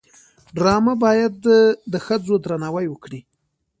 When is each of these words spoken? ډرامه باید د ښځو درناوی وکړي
ډرامه 0.55 0.93
باید 1.03 1.33
د 1.91 1.95
ښځو 2.05 2.33
درناوی 2.43 2.87
وکړي 2.89 3.19